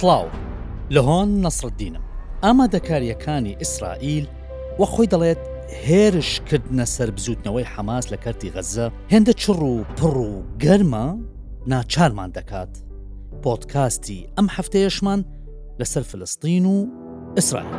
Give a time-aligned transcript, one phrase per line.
[0.00, 0.28] سلااو
[0.94, 2.02] لە هۆن نەسرددینم
[2.44, 4.26] ئامادەکاریەکانی ئیسرائیل
[4.80, 5.40] وە خۆی دەڵێت
[5.86, 11.06] هێرشکردنە سەر بزوتنەوەی حەماس لە کەرتی غەزە هێندە چڕ و پڕ و گەرمە
[11.70, 12.72] ناچارمان دەکات
[13.42, 15.20] پۆتکاستی ئەم هەفتەیەشمان
[15.80, 16.76] لەسەر فلستین و
[17.36, 17.76] ئیسرائیل.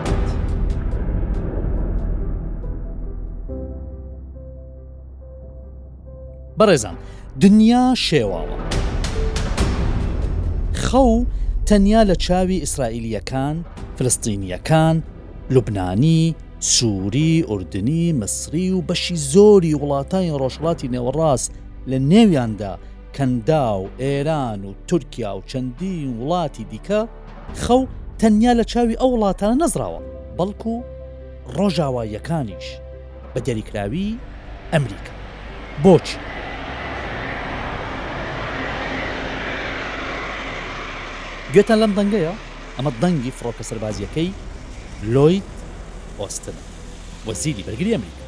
[6.60, 6.96] بەڕێزان
[7.42, 8.58] دنیا شێواوە
[10.86, 11.24] خەو
[11.72, 13.56] تەنیا لە چاوی ئیسرائیلیەکان
[14.00, 14.96] فلستینیەکان
[15.54, 21.52] لوبنانی سووری ئوردنی مصری و بەشی زۆری وڵاتانی ڕۆژڵاتی نێوەڕاست
[21.92, 22.74] لە نێویاندا
[23.16, 27.02] کەندا و ئێران و تورکیا و چەندین وڵاتی دیکە
[27.64, 27.82] خەو
[28.22, 30.02] تەنیا لە چاوی ئەو وڵاتانە نەزراوە
[30.38, 30.76] بەڵکو
[31.56, 32.68] ڕۆژاواییەکانیش
[33.34, 34.10] بە دەریکراوی
[34.74, 35.14] ئەمریکا
[35.84, 36.18] بۆچی
[41.54, 42.34] گوێتان لەم دەنگەیە
[42.78, 44.30] ئەمە دەنگی فڕۆکە سەربازیەکەی
[45.14, 45.48] لۆیت
[46.20, 46.58] ئۆستن
[47.28, 48.26] وەزیری بەرگری ئەمریکا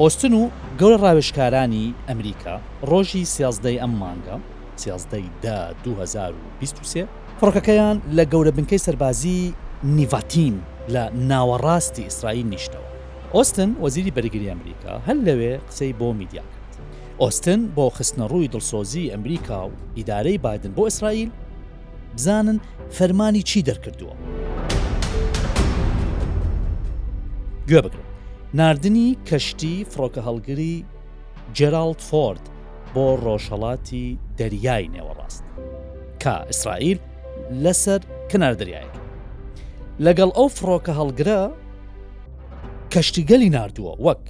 [0.00, 0.42] ئۆستن و
[0.80, 2.54] گەورە ڕاوێشکارانی ئەمریکا
[2.90, 4.36] ڕۆژی سیازدەی ئەم مانگە
[4.82, 7.06] سیازدەی دا 2023
[7.40, 9.54] فڕۆکەکەیان لە گەورە بنکەی سەربازی
[9.96, 10.54] نیڤاتیم
[10.94, 12.88] لە ناوەڕاستی ئیسرائیل نیشتەوە
[13.34, 16.57] ئۆستن وەزیری بەرگری ئەمریکا هەل لەوێ قسەی بۆ میدیاکە
[17.24, 21.30] ئۆستن بۆ خستنە ڕووی دڵسۆزی ئەمریکا و ئیدارەی بادن بۆ ئیسرائیل
[22.16, 22.58] بزانن
[22.98, 24.14] فەرمانی چی دەرکردووە
[27.68, 28.02] گوێ بگرن
[28.58, 30.74] نردنی کەشتی فڕۆکە هەڵگری
[31.56, 32.44] جێرالد فۆرد
[32.94, 34.06] بۆ ڕۆژهڵاتی
[34.38, 35.44] دەریای نێوەڕاست
[36.22, 36.98] کە ئیسرائیل
[37.64, 38.94] لەسەر کنار دەریایە
[40.06, 41.40] لەگەڵ ئەو فڕۆکە هەڵگرە
[42.92, 44.22] کەشتیگەلی نردووە وەک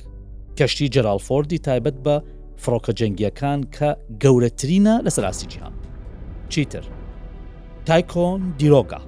[0.59, 2.17] کەشتی جەرالفۆردی تایبەت بە
[2.65, 3.91] فڕۆکە جەنگیەکان کە
[4.23, 5.75] گەورەترینە لە سەراسی جیهان
[6.53, 6.85] چیتر
[7.89, 9.01] تایکۆن دیرۆگا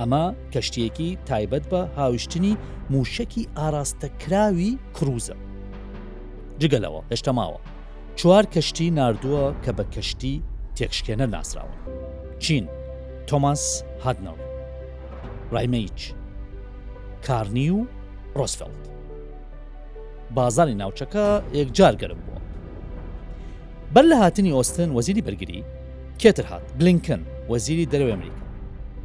[0.00, 2.52] ئەمە کەشتێکی تایبەت بە هاوشتنی
[2.94, 5.36] موشکی ئاراستەکراوی کروزە
[6.60, 7.60] جگەلەوە هێشتا ماوە
[8.18, 10.34] چوار کەشتی نردووە کە بە کەشتی
[10.76, 11.74] تێکشکێنە ناسراوە
[12.42, 12.64] چین
[13.28, 13.64] تۆماس
[14.04, 14.40] هادنەوە
[15.54, 15.98] ڕایمەیچ
[17.26, 17.80] کارنی و
[18.38, 18.82] ڕۆسفلد
[20.36, 21.24] بازانی ناوچەکە
[21.60, 22.33] یەکجار گەرم بوو
[23.96, 25.62] بەر لە هاتنی ئۆستن وەزیری بەرگری
[26.20, 28.42] کێتر هات بلینکن وەزیری دەرەوە ئەمریکا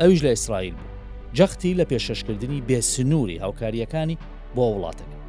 [0.01, 0.93] ئەوش لە ئیسرائیل بوو
[1.37, 4.17] جەختی لە پێشەشکردنی بێسنووری هاوکاریەکانی
[4.55, 5.23] بۆ وڵاتەکەت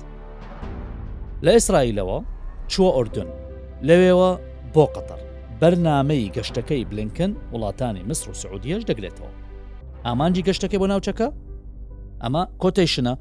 [1.44, 2.18] لە ئیسرائیلەوە
[2.72, 3.26] چوە ئۆردن
[3.88, 4.30] لەوێەوە
[4.74, 5.20] بۆ قەتەر
[5.60, 9.30] بەرنمەی گەشتەکەی بلینکن وڵاتانی مصر و سعودیەش دەگرێتەوە
[10.06, 11.28] ئامانجی گەشتەکە بۆ ناوچەکە
[12.22, 13.14] ئەمە کۆتیشنە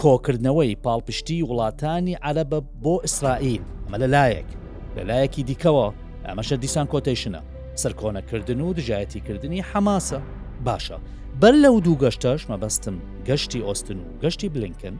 [0.00, 4.50] کۆکردنەوەی پاڵپشتی وڵاتانی عەرەبە بۆ ئیسرائیل ئەمە لەلایەک
[4.96, 5.86] لەلایەکی دیکەوە
[6.26, 7.40] ئەمەشە دیسان کۆتیشنە
[7.82, 10.20] سەرکۆنەکردن و دژایەتیکردنی حەماسە
[10.66, 10.98] باشە
[11.40, 12.96] بەر لەو دوو گەشتەش مەبەستم
[13.28, 14.94] گەشتی ئۆستن و گەشتی بلینکن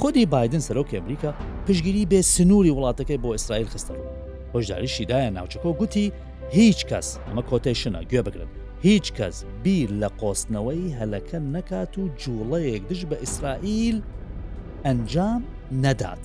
[0.00, 1.30] خودی بادن سەرۆکی ئەمریکا
[1.66, 4.08] پشگیری بێ سنووری وڵاتەکەی بۆ ئیسرائیل خستەوە
[4.54, 6.06] هۆشداریشیدایە ناوچەکە گوتی
[6.58, 8.50] هیچ کەس ئەمە کۆتیشنە گوێ بگرن
[8.86, 13.96] هیچ کەس بیر لە قۆستنەوەی هەلەکە نەکات و جوڵەیەک دژ بە ئیسرائیل
[14.86, 15.42] ئەنجام
[15.84, 16.24] نەدات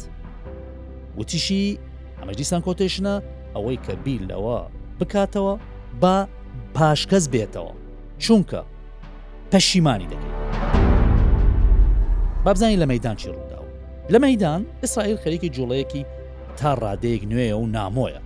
[1.18, 1.66] وتیشی
[2.22, 3.13] ئەمەش دیسان کۆتێشنە
[3.56, 4.57] ئەوەی کە بیل لەوە
[5.00, 5.53] بکاتەوە
[6.02, 6.18] با
[6.75, 7.74] پاشکەس بێتەوە
[8.24, 8.62] چونکە
[9.52, 10.38] پەشیمانی دەکەیت
[12.46, 13.69] بابزانانی لە مەدان چی ڕووداوە
[14.13, 16.03] لە مەدان ئیسرائیل خەریکی جوڵەیەکی
[16.58, 18.22] تا ڕادەیەک نوێیە و نامۆیە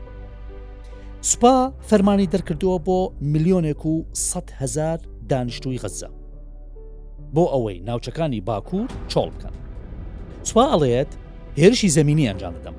[1.21, 2.99] سوپا فەرمانی دەرکردووە بۆ
[3.31, 4.97] میلیۆنێک و 100 هزار
[5.29, 6.09] دانیشتووی غەزە
[7.35, 9.53] بۆ ئەوەی ناوچەکانی باکوور چۆڵ بکەن
[10.43, 11.11] سوپا ئەڵێت
[11.59, 12.75] هێرشی زمینی ئەنجام دەدەم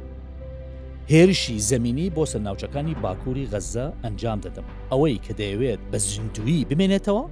[1.10, 7.24] هێرشی زمینی بۆ سەرناوچەکانی باکووری غەزە ئەنجام دەدەم ئەوەی کە دەیەوێت بە زیندوی بمێنێتەوە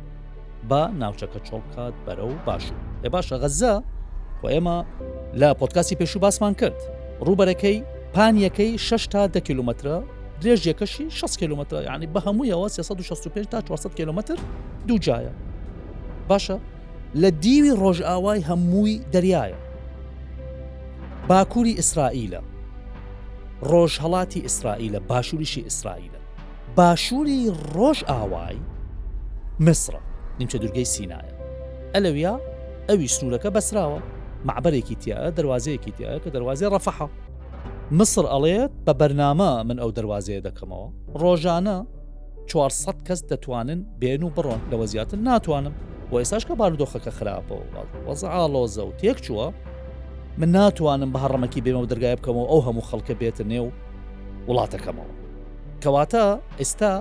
[0.69, 3.75] با ناوچەکە چۆڵکات بەرە و باشوو لە باشە غەزە
[4.43, 4.79] و ئێمە
[5.41, 6.79] لە پۆتکاسی پێشوو باسمان کرد
[7.27, 7.79] ڕوبەرەکەی
[8.15, 9.99] پانیەکەی 6 تا ده کیلومترە
[10.43, 14.37] درێژیەکەشی 6 کیلومتر ینی بە هەموویەوە 365 تا 400 کیلومتر
[14.89, 15.33] دووجایە
[16.31, 16.59] باشە
[17.23, 19.59] لە دیوی ڕۆژئاوای هەمووی دەریایە
[21.29, 22.41] باکووری ئیسرائیلە
[23.63, 26.19] ڕۆژهڵاتی ئیسرائیلە باشووریشی ئیسرائیلە
[26.77, 28.57] باشووری ڕۆژ ئاوای
[29.65, 29.99] مصرە
[30.41, 31.35] نیمچە دورگەی سینایە
[31.95, 32.35] ئەلەویا
[32.91, 34.01] ئەوی سنوورەکە بەسراوە
[34.47, 37.07] معبەرێکی تیاە دەواازەیەکی تیاە کە دەواازێ ڕەفەحە
[37.91, 40.89] مصر ئەڵێت بە بەرنامە من ئەو دەواازەیە دەکەمەوە
[41.23, 41.79] ڕۆژانە
[42.49, 45.75] 400 کەس دەتوانن بێن و بڕۆن لەوە زیاتر ناتوانم
[46.11, 47.65] و ئێساش کە بارودۆخەکە خراپەوە
[48.07, 49.47] وەزعاڵۆ زەوت تێک چووە
[50.39, 53.67] من ناتوانم بە هەڕەمەکی بێمە و دەرگای بکەمەوە ئەو هەموو خەڵکە بێتە نێو
[54.49, 55.13] وڵاتەکەمەوە
[55.85, 56.27] کەواتە
[56.61, 56.93] ئێستا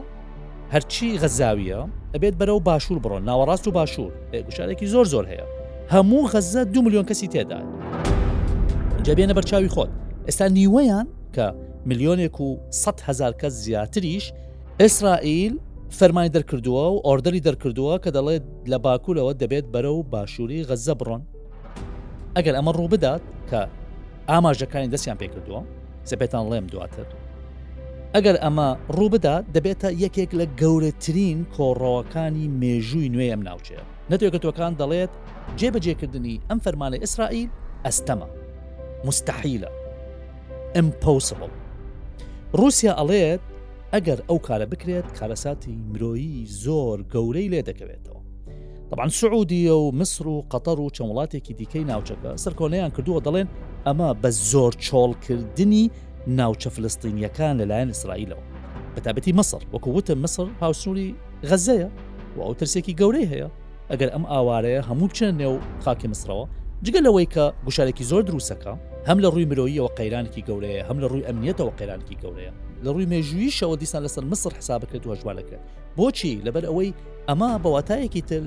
[0.74, 1.80] هەرچی غەزاویە
[2.14, 4.12] ئەبێت بەرەو باشوور بڕۆن ناوەڕاست و باشوور
[4.48, 5.46] گوشارێکی زۆر زۆر هەیە
[5.94, 7.60] هەموو غەزە دو میلیۆن کەسی تێدا
[9.06, 9.92] جەبێنە بەرچاوی خۆت
[10.30, 11.46] ئێستا نیوەیان کە
[11.90, 14.26] میلیۆنێک و 100 هزار کەس زیاتریش
[14.82, 15.54] ئیسرائیل
[16.00, 21.24] فەرمانی دەرکردووە و ئۆردەری دەرکردووە کە دەڵێت لە باکوولەوە دەبێت بەرە و باشووری غەزە بڕۆن
[22.38, 23.62] ئەگەر ئەمە ڕوو بدات کە
[24.32, 25.62] ئاماژەکانی دەستیان پێکردووە
[26.10, 27.06] سپێتان لێم دواتر
[28.16, 35.14] ئەگەر ئەمە ڕوو بدات دەبێتە یەکێک لە گەورەترین کۆڕەوەکانی مێژووی نوێ ئەم ناوچەیە نەتێکەوەکان دەڵێت
[35.60, 37.50] جێبەجێکردنی ئەم فەرمانە ئیسرائیل
[37.86, 38.28] ئەستەمە
[39.08, 39.72] مستحیلە
[40.76, 41.52] ئەمپۆسبڵ
[42.60, 43.42] رووسیا ئەڵێت
[43.94, 48.21] ئەگەر ئەو کارە بکرێت کارەساتی مرۆیی زۆر گەورەی لێ دەکەوێتەوە
[48.92, 53.48] طبعا سعودیە و مصر و قەتەر و چەند وڵاتێکی دیکەی ناوچەکە سەرکۆنیان کردووە دەڵێن
[53.88, 55.90] ئەمە بە زۆر چۆڵکردنی
[56.40, 58.42] ناوچە فلستینیەکان لەلایەن ئیسرائیلەوە
[58.96, 61.16] بەتابەتی مەسر وەکووتە مصر هاوسوری
[61.50, 61.90] غەزەیە
[62.38, 63.48] و ئەو ترسێکی گەورەی هەیە
[63.92, 66.46] ئەگەر ئەم ئاوارەیە هەموو بچە نێو خاکی مصرەوە
[66.86, 68.74] جگە لەوەی کە گوشارێکی زۆر دروستەکە
[69.10, 72.52] هەم لە ڕووی مرۆییەوە قەیرانکی گەورەیە هەم لە ڕووی ئەمنیەتەوە قەیرانکی گەورەیە
[72.84, 75.60] لە ڕووی مێژویشەوە دیسان لەسەر مصر حسابەکەت وەژوالەکە
[76.00, 76.92] بۆچی لەبەر ئەوەی
[77.30, 78.42] ئەمە بەواتایەکی تر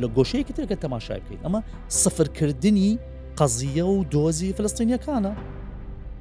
[0.00, 1.60] لە گۆشەیەکی ترکە تەماشای بکەیت ئەمە
[2.02, 2.90] سفرکردنی
[3.38, 5.32] قەزیە و دۆزی فلستینیەکانە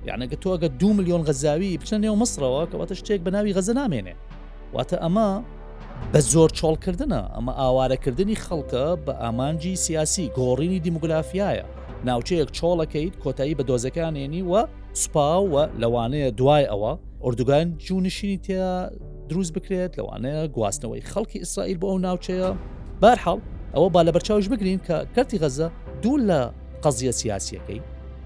[0.09, 4.15] یعنەگە تۆ ئەگە دو میلیۆن غەزاوی بچە نێو مصرەوە کەواتە شتێک بە ناوی غەزە نامێنێ
[4.75, 5.29] واتە ئەمە
[6.13, 11.49] بە زۆر چۆڵکردنە ئەمە ئاوارەکردنی خەڵکە بە ئامانجی سیاسی گۆڕینی دیموگرافایە
[12.07, 14.61] ناوچەیەک چۆڵەکەیت کۆتایی بە دۆزەکانێنی وە
[15.01, 16.93] سوپاوە لەوانەیە دوای ئەوە
[17.23, 18.73] ئۆردگان جوونشینی تیا
[19.29, 22.49] دروست بکرێت لەوانەیە گواستنەوەی خەڵکی ئیسرائیل بۆ ئەو ناوچەیە
[23.03, 23.39] بارحاڵ
[23.75, 25.67] ئەوە با لە بەرچاوش بگرین کە کەرتی غەزە
[26.01, 26.41] دوو لە
[26.83, 27.81] قەزیە سیاسیەکەی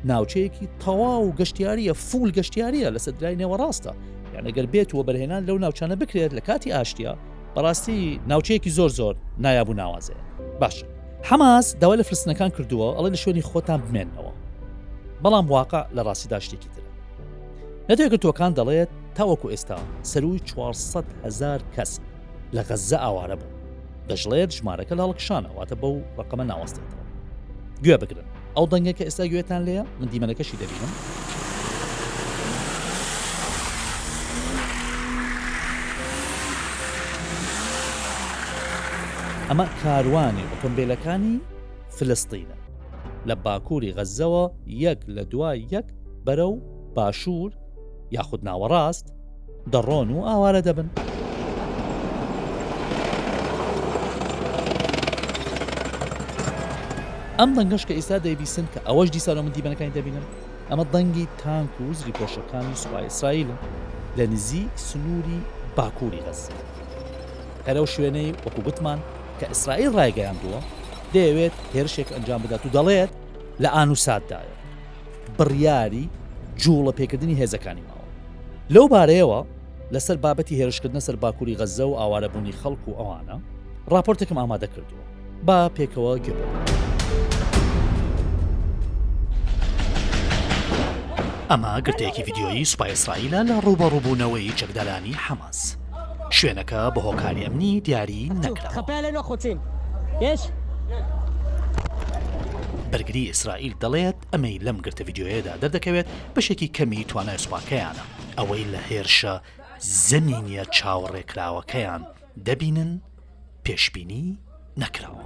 [0.10, 3.92] ناوچەیەکی تەواو گەشتیاریە فول گەشتیاریە لە سەدرای نێوەڕاستە
[4.36, 7.14] یانەگەر بێتوە بەرهێنان لەو ناوچانە بکرێت لە کاتی ئاشتیا
[7.56, 10.22] بەڕاستی ناوچەیەکی زۆر زۆر نایابوو ناوازەیە
[10.62, 10.84] باش
[11.24, 14.32] حماس داوا لە فرستنەکان کردووە ئەڵە لە شوێنی خۆتان بمێنەوە
[15.24, 16.86] بەڵام واقع لە ڕاستیدا شتێکی ترە
[17.90, 19.78] نەتێککە تۆکان دەڵێت تاوەکو ئێستا
[20.12, 21.92] سەروی 400 هزار کەس
[22.56, 23.56] لە غەزە ئاوارە بوو
[24.10, 27.06] دەژڵێت ژمارەکە لاڵکشانەواتە بەو ڕقمە ناوەستێتەوە
[27.84, 30.94] گوێ بگرن ئەو دەنگەکە ئێستا گوێتان لەیە من دیمەنەکەشی دەبینم
[39.50, 41.34] ئەمە کاروانی ئۆتۆمبیلەکانی
[41.96, 42.58] فلستینە
[43.28, 44.44] لە باکووری غەزەوە
[44.86, 45.88] یەک لە دوای یەک
[46.26, 46.54] بەرەو
[46.96, 47.52] باشوور
[48.16, 49.06] یاخود ناوەڕاست
[49.72, 50.88] دەڕۆن و ئاوارە دەبن.
[57.40, 60.26] ئەم دەنگش کە ئێستا دەیبیسن کە ئەوەش دیسا لە مندی بنەکانی دەبینن
[60.70, 63.60] ئەمە دەنگی تانک و زری پۆشەکانی سوپای ئیسرائیلن
[64.18, 65.40] لە نزیک سنووری
[65.78, 66.42] باکووری غەز.
[67.68, 69.00] هەرەو شوێنەی وەکوگوتمان
[69.40, 70.60] کە ئیسرائیل ڕایگەیاندووە
[71.14, 73.12] دەیەوێت هێرشێک ئەنجام بدات و دەڵێت
[73.64, 74.56] لە ئانوساتدایە
[75.38, 76.06] بڕیاری
[76.64, 77.96] جوڵە پێکردنی هێزەکانی ما
[78.76, 79.40] لەو بارەیەوە
[79.96, 83.38] لەسەر بابەتی هێرشکردنە سەر باکووری غەزە و ئاوارەبوونی خەڵکو و ئەوانە
[83.94, 85.04] راپۆرتێکم ئامادە کردووە
[85.48, 86.38] با پێکەوە گپ.
[91.50, 95.60] ئەمە گرتێکی یددیۆیی سوپای ئیسرائیلە لە ڕوبەڕووبوونەوەی جەگدەلانی حەماس.
[96.38, 98.70] شوێنەکە بە هۆکاری ئەمنی دیاری نەکرا.
[102.92, 108.04] بەرگری ئیسرائیل دەڵێت ئەمەی لەم گرتە یددیوەیەدا دەردەکەوێت بەشێکی کەمی توانای سوپاکەیانە
[108.38, 109.36] ئەوەی لە هێرشە
[110.10, 112.02] زەمینیە چاوەڕێکراوەکەیان
[112.46, 112.92] دەبینن
[113.66, 114.26] پێشببینی
[114.82, 115.22] نەکراوە.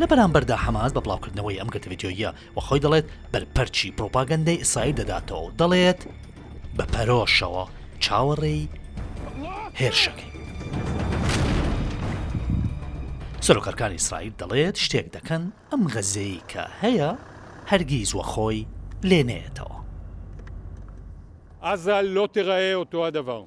[0.00, 6.00] لە بەرامبەردا حماز بە بڵاوکردنەوەی ئەم گەتەڤیددیۆیە و خۆی دەڵێت بەرپەرچی پرۆپاگەندەی ئیسرائیل دەداتەوە دەڵێت
[6.76, 7.64] بە پەرۆشەوە
[8.04, 8.62] چاوەڕێی
[9.80, 10.30] هێرشەکەی.
[13.46, 17.10] سەرۆکارکانی ئیسرائیل دەڵێت شتێک دەکەن ئەم غەزەی کە هەیە
[17.70, 18.60] هەرگیز وەخۆی
[19.10, 19.76] لێنێتەوە
[21.66, 23.44] ئازال لۆتیغەیە و تووا دەڤم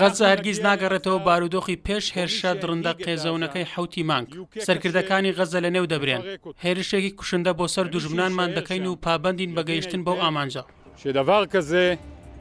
[0.00, 4.28] غەزە هەرگیز ناگەڕێتەوە بارودۆخی پێش هێرشە درندە قێزەونەکەی حوتی مانگ
[4.68, 6.22] سەرکردەکانی غەزە لە نێو دەبرێن
[6.64, 10.62] هێرشێکی کوشندە بۆ سەر دوژمنانمان دەکەین و پابندین بەگەیشتن بەو ئامانجا
[11.02, 11.86] شێدەڤاڵ کەزێ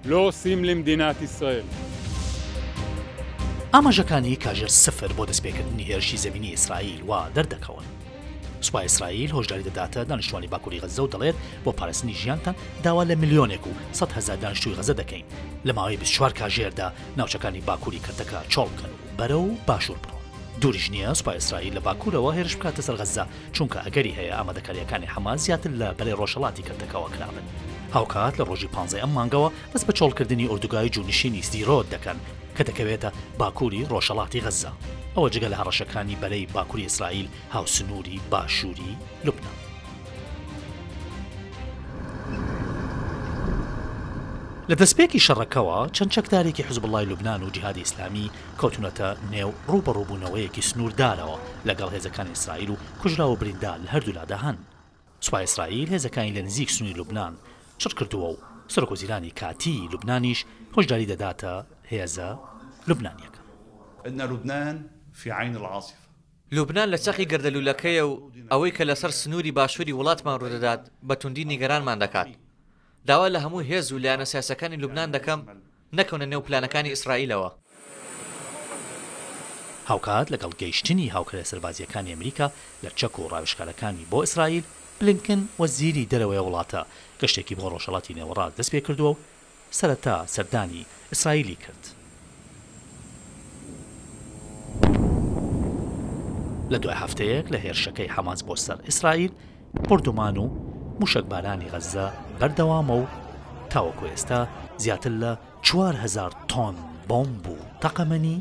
[0.10, 1.68] لۆ سیملیم دیناتی سیل.
[3.76, 7.86] ئاماژەکانی کاژێر سفر بۆ دەستپێکردنی هێرشی زمینی ئیسرائیل وا دەردەکەون
[8.66, 13.64] سوپا ئیسرائیل هۆشداری دەداتە دانیشتوانی باکووری غەزە و دەڵێت بۆ پارستنی ژیانتان داوا لە میلیۆنێک
[13.68, 15.26] و 100 هزار دانیشتوی غەزە دەکەین
[15.66, 16.88] لە ماوەی 24 کاژێردا
[17.18, 20.18] ناوچەکانی باکووری کردەکە چۆڵکن و بەرە و باشوور بڕۆ
[20.62, 23.24] دووریش نییە سوپای ئیسرائیل لە باکوورەوە هێرش بکاتە سەر غەزە
[23.58, 27.46] چونکە ئەگەری هەیە ئامادەکاریەکانی حەما زیاتر لە بەلێ ڕۆژەڵاتی کردەکەەوە کرابن
[27.94, 32.20] هاوکات لە ڕۆژی 15 ئەم مانگەوە دەست بە چۆڵکردنی ئۆردگای جونشینی سیرۆت دەکەن
[32.58, 33.10] کە دەکەوێتە
[33.42, 34.72] باکووری ڕۆژەڵاتی غەزە
[35.16, 38.94] ئەوە جگە لە هەڕەشەکانی بەلەی باکووری ئیسرائیل هاوسنووری باشووری
[39.26, 39.52] لوبنا.
[44.70, 48.32] لە دەستپێکی شەڕەکەەوە چەند چەکدارێکی حزبڵای لوبناان و جیهادی ئیسلامی
[48.62, 54.58] کەوتونەتە نێو ڕوبەڕووبوونەوەیەکی سنووردارەوە لەگەڵ هێزەکان ئیسرائیل و کوژراوە بریندا لە هەردوولا داهان
[55.26, 57.34] سوپای ئیسرائیل هێزەکانی لە نزیک سنووری لوبناان
[57.82, 58.38] چڕ کردووە و
[58.74, 60.40] سەرکۆزیرانی کاتی لوبنانیش
[60.78, 61.56] هۆشداری دەداتە
[61.92, 62.30] هێزە
[62.90, 63.40] لوبنانیەکە
[64.06, 66.04] ئەن لوبنان في عین العاصفة
[66.52, 68.14] لوبنان لە چەخی گردەلوولەکەیە و
[68.52, 72.28] ئەوەی کە لەسەر سنووری باشووری وڵاتمان ڕوودەدات بە توندی نیگەرانمان دەکات
[73.08, 75.40] داوا لە هەموو هێز و لایەنە سیاسەکانی لوبنان دەکەم
[75.98, 77.50] نەکەونە نێو پلانەکانی ئیسرائیلەوە
[79.90, 82.48] هاوکات لەگەڵ گەیشتنی هاوکرە سەربازیەکانی ئەمریکا
[82.86, 84.64] لە چەک و ڕاوشکارەکانی بۆ ئیسرائیل
[85.00, 86.82] بلینکن وەزیری دەرەوەی وڵاتە
[87.22, 89.20] گەشتێکی بۆ ڕۆژەڵاتی نێوەڕات دەست پێ کردووە و
[89.78, 91.84] سەرەتا سەردانی ئیسرائیلی کرد.
[96.74, 99.32] لە دوای هەفتەیەک لە هێرشەکەی حەماس بۆ سەر ئیسرائیل
[99.90, 100.46] پردومان و
[101.00, 102.08] موشکبارانی غەزە
[102.40, 103.06] بەردەوامە و
[103.70, 104.48] تاوەکو ئێستا
[104.84, 105.32] زیاتر لە
[105.66, 106.76] 4هزار تۆن
[107.10, 108.38] بۆمب و تەقەمەنی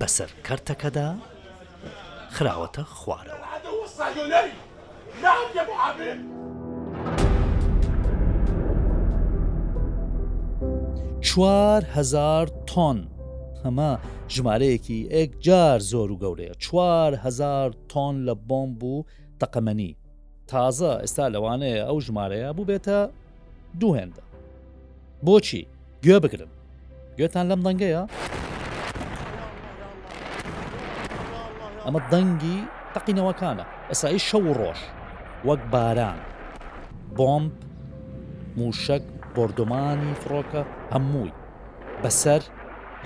[0.00, 1.08] بەسەر کەرتەکەدا
[2.34, 3.38] خراوەتە خوارەوە.
[11.34, 12.98] 4هزار تۆن
[13.64, 13.90] هەمە
[14.36, 19.04] ژمارەیەکی ئەک جار زۆر و گەورەیە 4هزار تۆن لە بۆمب و
[19.40, 19.92] تەقەمەنی
[20.50, 22.98] تازە ئێستا لەوانەیە ئەو ژمارەیە بوو بێتە
[23.80, 24.22] دوو هێندە
[25.26, 25.62] بۆچی
[26.04, 26.50] گوێ بگرن
[27.18, 28.02] گوێتان لەم دەنگەیە
[31.84, 32.58] ئەمە دەنگی
[32.94, 34.80] تەقینەوەکانە ئەسایی شەو و ڕۆژ
[35.46, 36.18] وەک باران
[37.16, 37.54] بۆمب
[38.56, 39.02] موشک
[39.36, 41.32] بردومانی فڕۆکە هەمووی
[42.02, 42.42] بەسەر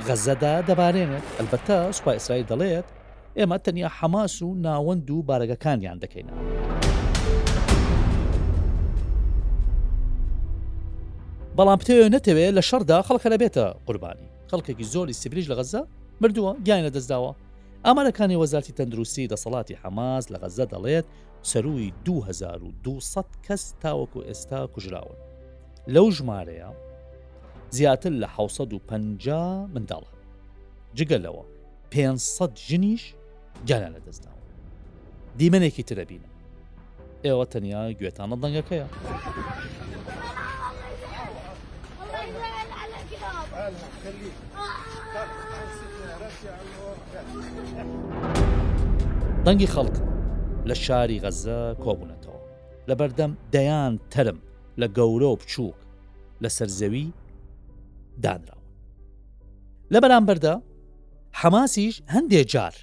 [0.07, 2.87] غەزەدا دەبارێنێت ئەلبەتە سوپای ئیسرائیل دەڵێت
[3.39, 6.41] ئێمە تەنیا حەماس و ناوەند و بارگەکانیان دەکەینەوە
[11.57, 15.81] بەڵام پتەوە نەتەوێت لە شەردا خەڵکە لە بێتە قوربانی خەڵکێکی زۆری سبریش لە غەزە
[16.23, 17.33] مردووە گیانە دەستداوە
[17.87, 21.07] ئامارەکانی وەزارتی تەندروستی دەسەڵاتی حەماس لە غەزە دەڵێت
[21.51, 25.19] سەروی 2200 کەس تاوەکو ئێستا کوژراون
[25.93, 26.71] لەو ژمارەیە
[27.77, 30.13] زیاتر لە 1950 منداڵە
[30.97, 31.45] جگەلەوە
[31.91, 33.15] 500 ژنیش
[33.67, 34.45] جانە لە دەستداوە
[35.39, 36.29] دیمەنێکی ترەبینە
[37.25, 38.87] ئێوە تەنیا گوێتانە دەنگەکەیە
[49.47, 49.97] دەنگی خەڵک
[50.69, 52.41] لە شاری غەزە کۆبوونەتەوە
[52.89, 54.39] لە بەردەم دەیان تەرم
[54.81, 55.75] لە گەورە و بچووک
[56.43, 57.13] لە سەرزەوی
[58.23, 58.63] دانراون
[59.93, 60.55] لە بەرامبەردا
[61.41, 62.75] حەماسیش هەندێک جار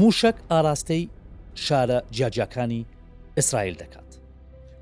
[0.00, 1.02] موشک ئاراستەی
[1.64, 2.82] شارە جیاجەکانی
[3.38, 4.10] ئیسرائیل دەکات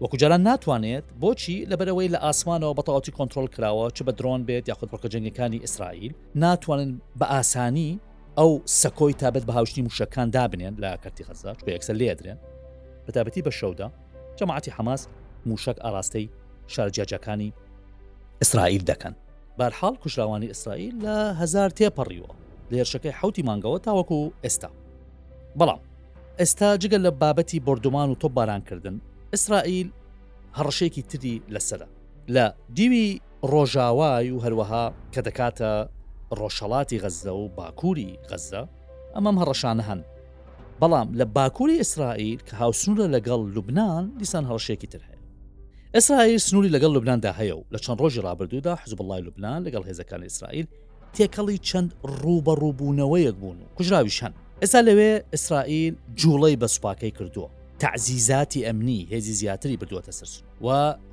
[0.00, 4.88] وەکو جاران ناتوانێت بۆچی لەبەرەوەی لە ئاسمانەوە بەتەواتی کۆنتترۆل کراوە چ بە درۆن بێت یاخود
[4.92, 7.90] ڕۆکە جنگەکانی ئیسرائیل ناتوانن بە ئاسانی
[8.38, 8.50] ئەو
[8.82, 12.38] سەکۆی تابەت بە هاوشنی موشەکان دابنێن لە کەرتی خەزار بۆ یەکسەر لێدرێن
[13.06, 13.88] بەتابەتی بە شەودا
[14.38, 15.02] جەماعتی حماس
[15.46, 16.26] موشک ئاراستەی
[16.74, 17.52] شارجیاجەکانی
[18.42, 19.14] ئیسرائیل دەکەن
[19.58, 22.32] بارحاڵ کوشراوانی ئیسرائیل لە هزار تێپەڕیوە
[22.72, 24.70] لێرشەکەی حوتی مانگەوە تاوەکو ئێستا
[25.58, 25.80] بەڵام
[26.38, 28.96] ئێستا جگە لە بابەتی بردومان و تۆ بارانکردن
[29.34, 29.88] ئیسرائیل
[30.58, 31.86] هەڕشێکی تری لەسرە
[32.34, 32.46] لە
[32.76, 33.06] دیوی
[33.50, 35.72] ڕۆژاوای و هەروەها کە دەکاتە
[36.38, 38.62] ڕۆژەڵاتی غەزە و باکووری غەزە
[39.14, 40.00] ئەمەم هەڕەشانە هەن
[40.80, 45.15] بەڵام لە باکووری ئیسرائیل کە هاوسنوورە لەگەڵ لوبناان دیسان هەڵشێکی تر هەیە
[45.96, 50.22] ئێسرائیل سنووری لەگەڵ لوبلاندا هەیە و لە چەند ڕۆژی ڕابردوودا حزب بەڵای لوبلان لەگەڵ هێزەکان
[50.28, 50.66] ئیسرائیل
[51.16, 51.90] تێکەڵی چەند
[52.22, 57.48] ڕوبە ڕووبوونەوەیەک بوون و کوژراویشان ئێستا لەوێ ئیسرائیل جوڵی بە سوپاکەی کردووە
[57.78, 60.28] تعزیزاتی ئەمنی هێزی زیاتری بردووەتە سەر
[60.66, 60.68] و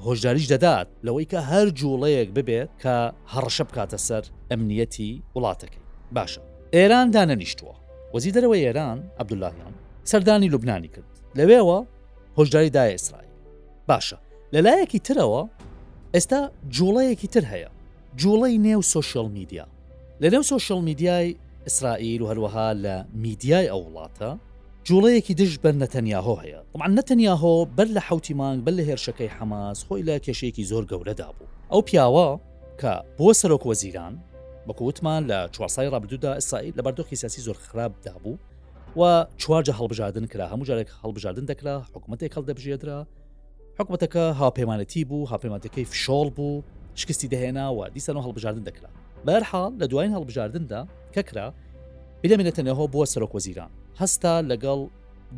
[0.05, 2.95] هۆشداریش دەدات لەوەی کە هەر جوڵەیەک ببێت کە
[3.33, 5.83] هەڕەشە بکاتە سەر ئەمنیەتی وڵاتەکەی
[6.15, 6.41] باشە
[6.75, 7.75] ئێران دانەنیشتووە
[8.13, 9.73] وەزی دەرەوە ئێران عبدولاهیان
[10.11, 11.79] سەردانی لوبنانی کرد لەوێەوە
[12.37, 13.33] هۆشداری دای ئیسرائیل
[13.91, 14.17] باشە
[14.53, 15.41] لەلایەکی ترەوە
[16.15, 16.39] ئێستا
[16.75, 17.69] جوڵەیەکی تر هەیە
[18.21, 19.65] جوڵەی نێو سوۆشل میدیا
[20.21, 21.27] لە نێو سوۆشل میدیای
[21.67, 24.31] ئیسرائیل و هەروەها لە میدیای ئەو وڵاتە
[24.87, 30.03] جوڵەیەکی دژ بەر نەتەنیاهۆ هەیە طبعا نەتەنیاهۆ بەر لە حوتیمانگ بەر لە هێرشەکەی حماس خۆی
[30.07, 32.29] لە کێشەیەکی زۆر گەورەدا بوو ئەو پیاوە
[32.81, 34.13] کە بۆ سەرۆک وەزیران
[34.67, 38.37] بەکووتمان لە چوارسای ڕابدوودا ئیسرائیل لە بەردۆخی سیاسی زۆر خراپدا بوو
[38.99, 42.99] و چوارجە هەڵبژاردن کرا هەموو جارێک هەڵبژاردن دەکرا حکوومەتێک هەڵدەبژێدرا
[43.79, 46.51] حکوومەتەکە هاپەیمانەتی بوو هاپەیمانەتەکەی فشۆڵ بەو
[47.01, 48.89] شکستی دەهێناوە دیسان و هەڵبژاردن دەکرا
[49.27, 50.81] بەرحاڵ لە دوایین هەڵبژاردندا
[51.15, 51.47] کەکرا
[52.23, 54.79] بلەمێنێتەنەوە بووە سەرۆکۆزیران هەستا لەگەڵ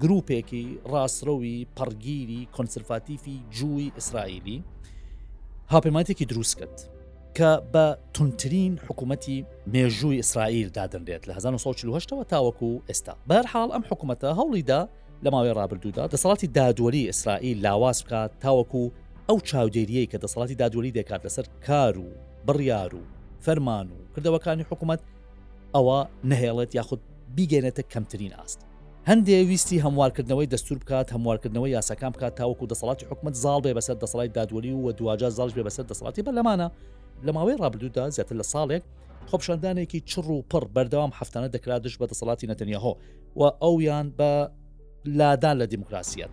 [0.04, 4.64] گروپێکی ڕاستڕەوی پڕگیری کۆنسرفاتیفی جووی ئیسرائیلی
[5.74, 6.78] هاپەیمانێکی دروست کرد
[7.38, 9.38] کە بە تونترین حکوومەتتی
[9.74, 14.82] مێژووی ئیسرائیل دادنرێت لە 1940ەوە تاوەکو ئێستا بەرحاڵ ئەم حکوومەتە هەوڵیدا
[15.26, 18.84] لە ماوەی ڕابردوودا دەسەڵاتی دادوەری ئیسرائیل لاواز بکات تاوەکو
[19.30, 22.08] ئەو چاودێریەی کە دەسەڵاتی دادوەری دەکات لەسەر کار و
[22.48, 23.04] بڕیار و
[23.46, 25.02] فەرمان و کردەوەکانی حکوومەت
[25.76, 26.00] ئەوە
[26.32, 27.02] نهێڵێت یاخود
[27.36, 28.60] بیگەێنێتە کەمترین ئاست
[29.10, 34.30] هەندێک ویستی هەموارکردنەوەی دەستور بکات هەموارکردنەوەی یاساکان بکات تاوەکو دەسەڵاتی حکومت زاڵ بێ بەسەر دەسەڵی
[34.36, 36.68] دادوەری و دوواجا زالش بێ بەسەر دەسەڵاتی بەلەمانە
[37.26, 38.84] لە ماوەی ڕابردوودا زیاتر لە ساڵێک
[39.32, 42.92] خۆپشاندانێکی چڕ و پڕ بەردەوام هەفتانە دەکراتش بە دەسەڵاتی نەتەنیاهۆ
[43.36, 44.32] و ئەویان بە
[45.06, 46.30] لادان لە دیموکراسیەت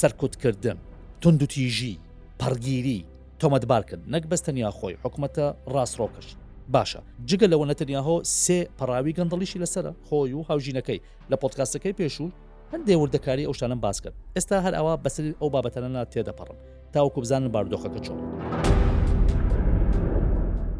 [0.00, 0.76] سەرکوتکردن
[1.20, 1.98] تونند و تیژی
[2.42, 3.04] پەرگیری
[3.40, 6.26] تۆمەتبارکرد نەک بەستەنیا خۆی حکوومەتە ڕاستڕۆکەش
[6.74, 10.98] باشە جگە لەوە نەتەنیاهۆ سێ پەراوی گەندڵیشی لەسرە خۆی و هاوژینەکەی
[11.30, 12.30] لە پۆتکاسەکەی پێشوو
[12.72, 16.56] هەندێ وردەکاری ئەوشانم باس کرد ئێستا هەر ئەوە بەسەر ئەو بابەتەنە تێدەپەڕم
[16.92, 18.18] تاوەکو بزانن باردۆخەکە چۆن.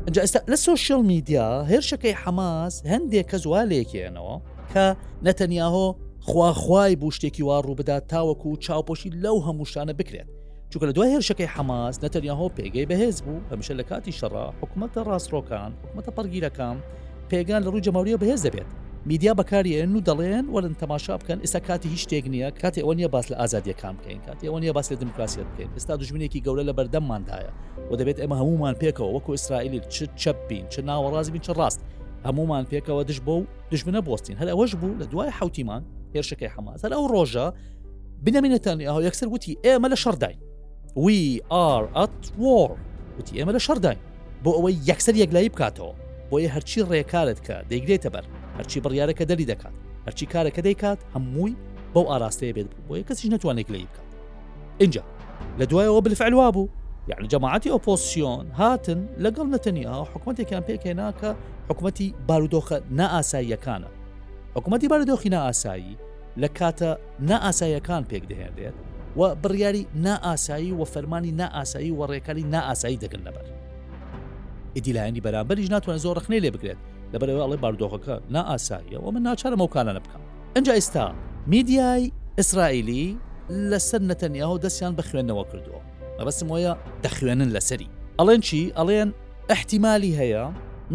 [0.06, 4.34] ئەجا ئێستا لە سوۆشیل میدیا هێرشەکەی حەماس هەندێک کە زوالێکێنەوە
[4.74, 4.86] کە
[5.26, 5.86] نەتەنیاهۆ
[6.28, 10.26] خواخوای بوو شتێکی وا ڕووبدا تاوەکو و چاوپۆشی لەو هەمووشانە بکرێت
[10.72, 15.70] چونکە لە دوای هێرشەکەی حەماس نەتەنیاهۆ پێگەی بەهێز بوو هەمیشە لە کاتی شەڕا حکوومەتە ڕاستڕۆکان
[15.82, 16.76] حکوومەتە پەرگیرەکان
[17.32, 18.66] پێگان لە ڕوو جەماوریە بەهێز دەبێت
[19.06, 23.08] میدیا بەکارێن و دەڵێن وەرن تەماشا بکەن ئێستا کاتی هیچ شتێک نییە کاتی ئەوە نیە
[23.14, 26.72] باس لە ئازادیەکان بکەین کاتی ئەوە نیە باس لە دموکراسیت بکەین ئێستا دژمنێکی گەورە لە
[26.78, 27.50] بەردەمماندایە
[27.90, 31.80] و دەبێت ئێمە هەمومان پێکەوە وەکو ئیسرائیلی چ چەپبین چ ناوەڕازبین چ ڕاست
[32.26, 35.82] هەمومان پێکەوە دش بۆ و دژمنە بستین هەر ئەوەش بوو لە دوای حوتیمان
[36.16, 37.46] هێرشەکەی حماز هەر ئەو ڕۆژە
[38.26, 40.38] بنەمینەتەن ئەو یەکسەر وتی ئێمە لە شەرداین
[41.04, 41.82] وی ئار
[43.18, 44.00] وتی ئێمە لە شەرداین
[44.44, 45.92] بۆ ئەوەی یەکسەر یەکلایی بکاتەوە
[46.30, 48.24] بۆیە هەرچی ڕێکارت کە دەیگرێتە بەر
[48.58, 49.74] هەرچی بڕیارەکە دەری دەکات
[50.06, 51.54] هەرچی کارەکە دەیکات هەمووی
[51.94, 54.08] بەو ئاراستەیە بێت بۆیە کەسی نتوانێت لە بکات
[54.82, 55.02] اینجا
[55.58, 56.68] لە دوایەوە بالفعلوا بوو
[57.12, 61.28] يعني جماعاتی ئۆپۆسیۆن هاتن لەگەڵ نەتەنیا حکوومەتێکیان پێکێناکە
[61.70, 63.88] حکوومەتی بارودۆخە نائاساییەکانە
[64.56, 65.94] حکوومەتتی بارەدۆخی نائاسایی
[66.42, 66.90] لە کاتە
[67.30, 68.76] نائاساییەکان پێک دەهێنرێت
[69.18, 73.44] و بڕیاری نائاسایی و فەرمانی نائاسایی و ڕێکاری نائاسایی دەگرن لەبەر
[74.76, 76.78] ئیدیلایانی بەرامبەریش ناتوانێت زۆر رخنەی لێ بگرێت
[77.12, 80.22] لەبەرەوە ئەڵێ باردۆخەکە نائاساییە و من ناچارم ئەوکانانە بکەم
[80.56, 81.06] ئەجا ئێستا
[81.52, 82.02] میدیای
[82.38, 83.06] ئیسرائیلی
[83.70, 85.80] لەسەر نەتەنیاهو دەستیان بە خوێندنەوە کردووە
[86.18, 86.72] مەبەسم وایە
[87.04, 89.08] دەخوێنن لەسەری ئەڵێن چی ئەڵێن
[89.54, 90.44] احتیممالی هەیە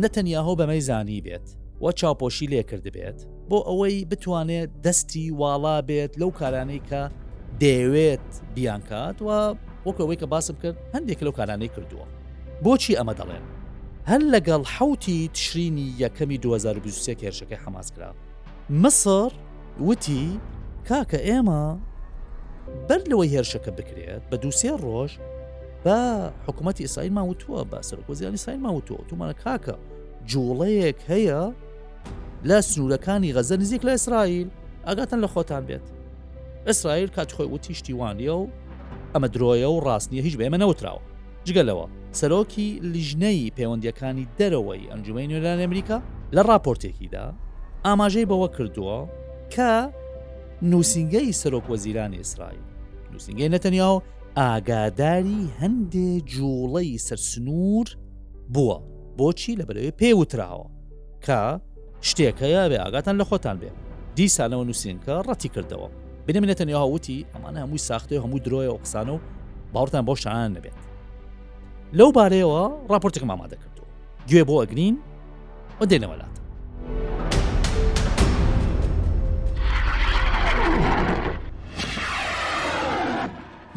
[0.01, 1.47] نەتەنیاهۆ بەمەی زانی بێت
[1.83, 3.19] و چاپۆشی لێکرد بێت
[3.49, 7.01] بۆ ئەوەی بتوانێت دەستی واڵا بێت لەو کارانەی کە
[7.61, 9.29] دەیەوێت بیان کات و
[9.87, 12.05] وەکەوەی کە باسم کرد هەندێک لەو کارانەی کردووە
[12.63, 13.45] بۆچی ئەمە دەڵێن
[14.09, 18.11] هەر لەگەڵ حوتی تشرینی یەکەمی 2023 کێشەکەی حماسکرا
[18.69, 19.31] مصر
[19.87, 20.39] وتی
[20.89, 21.63] کاکە ئێمە
[22.89, 25.11] بەر لەوەی هێرشەکە بکرێت بە دووسێ ڕۆژ
[25.85, 25.97] بە
[26.47, 29.75] حکوومەتتی ئیسایی ماوتووە بە سەرکۆزیانی سای ماوتوە تومانە کاکە
[30.31, 31.43] جوڵەیەک هەیە
[32.49, 34.47] لە سنوورەکانی غەزە نزیک لە ئیسرائیل
[34.87, 35.85] ئاگاتەن لە خۆتان بێت
[36.67, 38.47] ئیسرائیل کات خۆی وتی شتیوانە و
[39.15, 41.01] ئەمە درۆیە و ڕاستنیە هیچ بێمە نەوتراوە
[41.47, 41.85] جگەلەوە
[42.19, 45.97] سەرۆکی لیژنەی پەیوەندیەکانی دەرەوەی ئەنجومی نوێلان ئەمریکا
[46.35, 47.25] لە راپۆرتێکیدا
[47.85, 48.97] ئاماژەی بەوە کردووە
[49.53, 49.71] کە
[50.71, 52.63] نووسنگەی سەرۆک وەزیرانی ئیسرائیل
[53.13, 53.95] نووسنگەی نەتەنیاو
[54.39, 57.87] ئاگاداری هەندێ جوڵەی سەرسنوور
[58.53, 58.77] بووە
[59.17, 60.67] بۆچی لە بەرەوەی پێوتراوە
[61.25, 61.43] کە
[62.09, 63.69] شتێکەیە بێ ئاگاتان لە خۆتان بێ
[64.17, 65.87] دیسانەوە نووسین کە ڕەتی کردەوە
[66.25, 69.19] بنەمێنێتە نێها وتی ئەمانە هەمووی ساختێ هەموو درۆی ئۆقسانە و
[69.73, 70.79] باوتان بۆ شان نەبێت
[71.97, 72.61] لەو بارەیەوە
[72.93, 73.83] راپۆرتێکم ئامادە کردو
[74.29, 74.95] گوێ بۆ ئەگرین
[75.79, 76.35] و دێنەوەلات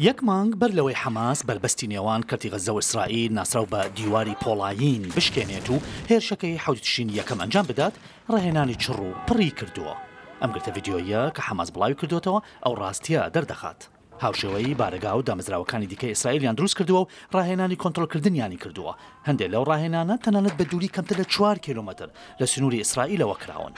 [0.05, 5.03] یەک مانگ بەر لەوەی حماس بەربەستی نێوان کەتی غەزە و ئیسرائیل ناسرااو بە دیواری پۆڵایین
[5.17, 5.81] بشکێنێت و
[6.11, 7.93] هێرشەکەی حوتشین یەکەم ئەنجام بدات
[8.31, 9.95] ڕێهێنانی چڕ و پڕی کردووە.
[10.41, 13.81] ئەمگرتە ڤیددیۆیە کە حماس بڵاوی کردوێتەوە ئەو ڕاستیە دەردەخات.
[14.23, 18.93] هاوشێوەی بارگا و دامەزراوەکانی دیکە ئیسرائیلیان دروست کردووە و ڕاهێنانی کۆنتترۆلکردنیانی کردووە
[19.27, 22.09] هەندێک لەو ڕاهێنانە تەنانەت بە دووری کەمتە لە چوار کیلومتر
[22.41, 23.71] لە سنووری ئیسرائیلەوە کراون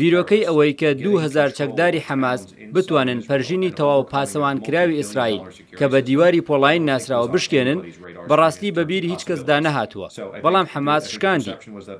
[0.00, 5.40] بیرۆکەی ئەوەی کە 2000 چەکداری حەماز بتوانن پەرژینی تەواو پاسەوان کراوی ئیسرائیل
[5.78, 7.80] کە بە دیواری پۆلاین ناسراوە بشکێنن
[8.28, 10.08] بەڕاستی بە بیری هیچ کەسدا نەهاتووە
[10.44, 11.54] بەڵام حەماس شکاندی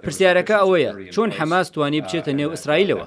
[0.05, 3.07] پرسیارەکە ئەوەیە چۆن حەماس توانی بچێتە uh, نێو ئیسرائیلەوە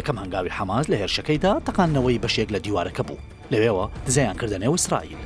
[0.00, 3.18] یەکەم هەنگاوی حەماز لە هێرشەکەیدا تەقانەوەی بەشێک لە دیوارەکە بوو
[3.52, 5.18] لەوێەوە دزیان کردنێ و اسرائیل.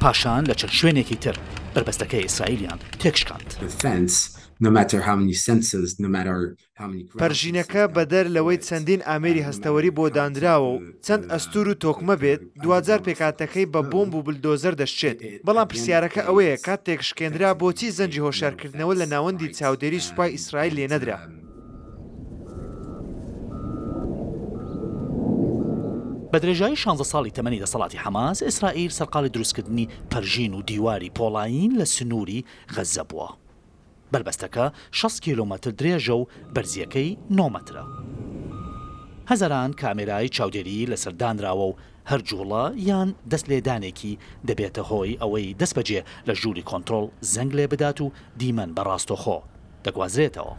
[0.00, 1.36] پاشان لە چەند شوێنێکی تر
[1.74, 3.50] بربەستەکەی ئیسرائیلیان تێکشکاند.
[7.20, 13.00] پەرژینەکە بەدەر لەوەی چەندین ئامێری هەستەوەری بۆ دانراوە و چەند ئەستور و تۆکمە بێت دوجار
[13.06, 19.06] پێکاتەکەی بە بۆمب و بلدۆزەر دەشتێت بەڵام پرسیارەکە ئەوەیە کاتێک شکێنرا بۆچی زەنجی هۆشارکردنەوە لە
[19.12, 21.18] ناوەندی چاودێری سوپای ئیسرائیل لێ نەدرا.
[26.32, 31.84] بە درێژایی 16 ساڵی تەمەنی دەسەڵاتی حماس ئیسرائیل سەرقالی دروستکردنی پەرژین و دیواری پۆلاین لە
[31.84, 32.44] سنووری
[32.74, 33.47] غەزە بووە.
[34.12, 34.66] بەلبەستەکە
[35.00, 37.84] 6 کیلومتر درێژە و بەرزیەکەی نۆمەترە.
[39.30, 41.76] هەزاران کامێرای چاودێری لەسەردانراوە و
[42.10, 44.14] هەرجوڵە یان دەست لێدانێکی
[44.48, 49.38] دەبێتە هۆی ئەوەی دەست بەجێ لە ژووری کۆنتترۆل زەنگ لێ بدات و دیمەن بە ڕاستۆخۆ
[49.84, 50.54] دەگوازرێتەوە.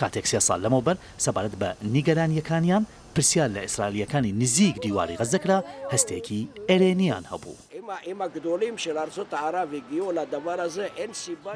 [0.00, 2.84] کاتێک سێ ساڵ لەمەوبەر سەبارەت بە نیگەرانیەکانیان
[3.16, 5.58] پرسیار لە ئیسرائیلەکانی نزیک دیواری غەزەکرا
[5.92, 7.56] هەستێکی ئەرێنیان هەبوو.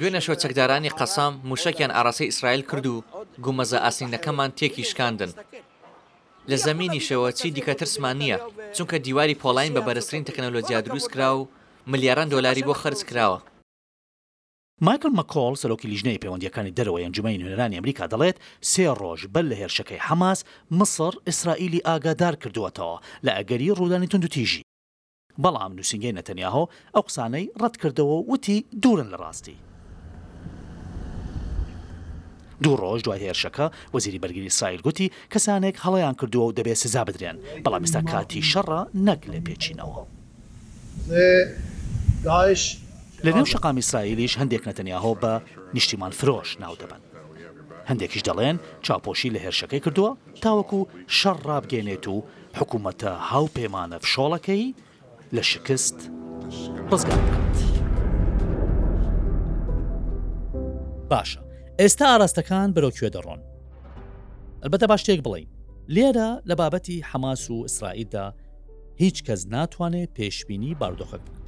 [0.01, 3.05] دوێنە شۆ چەکدارانی قەسام موشکیان ئاراسی ئیسرائیل کرد و
[3.45, 5.33] گومەزە ئاسینەکەمان تێکی شکاندن.
[6.51, 8.39] لە زمینی شێوەچی دیکە ترسمان نییە
[8.77, 11.49] چونکە دیواری پۆلاین بە بەرزترین تەکنەلۆجیا دروست کرا و
[11.91, 13.39] ملیاران دۆلاری بۆ خرج کراوە.
[14.87, 18.37] مایکل مەکۆڵ سەرۆکی لیژنەی پەیوەندیەکانی دەرەوەی ئەنجومی نوێنەرانی ئەمریکا دەڵێت
[18.71, 20.41] سێ ڕۆژ بەر لە هێرشەکەی حەماس
[20.79, 24.63] مسڕ ئیسرائیلی ئاگادار کردووەتەوە لە ئەگەری ڕوودانی تونند و تیژی
[25.43, 26.65] بەڵام نووسنگی نەتەنیاهۆ
[26.95, 29.57] ئەو قسانەی ڕەت کردەوە وتی دوورن لە ڕاستی.
[32.63, 37.37] دوو ڕۆژ دوای هێرشەکە وەزیری بەرگری سایر گوتی کەسانێک هەڵەیان کردووە و دەبێت سزا بدرێن
[37.65, 40.03] بەڵام ئێستا کاتی شەڕە نەک لە پێچینەوە.
[42.25, 42.63] داعش
[43.27, 45.33] لە نێو شقام ئیسرائیلیش هەندێک نەتەنیاهۆ بە
[45.75, 47.01] نیشتیمان فرۆش ناو دەبن
[47.89, 50.81] هەندێکیش دەڵێن چاپۆشی لە هێرشەکەی کردووە تاوەکو
[51.19, 52.25] شەڕ ڕابگەێنێت و
[52.59, 54.65] حکوومەتە هاوپەیمانە فشۆڵەکەی
[55.37, 55.99] لە شکست
[56.91, 57.59] ڕزگار بکات
[61.11, 61.39] باشە
[61.81, 63.41] ئێستا ئاراستەکان بەرەوکوێ دەڕۆن
[64.63, 65.49] ئەلبەتە باش شتێک بڵین
[65.95, 68.27] لێرە لە بابەتی حەماس و ئیسرائیلدا
[69.03, 71.40] هیچ کەس ناتوانێت پێشببینی باردۆخەکە